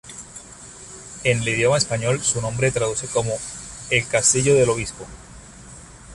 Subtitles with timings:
[1.23, 3.33] En el idioma español su nombre traduce como
[3.91, 5.05] "El Castillo del Obispo".